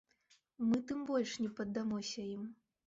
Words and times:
Мы 0.69 0.81
тым 0.91 1.03
больш 1.11 1.37
не 1.45 1.53
паддамося 1.61 2.29
ім! 2.35 2.53